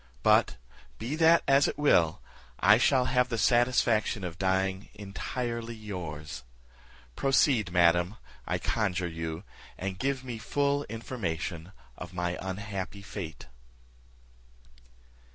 [0.23, 0.57] But,
[0.97, 2.23] be that as it will,
[2.59, 6.41] I shall have the satisfaction of dying entirely yours.
[7.15, 8.15] Proceed, madam,
[8.47, 9.43] I conjure you,
[9.77, 13.45] and give me full information of my unhappy fate."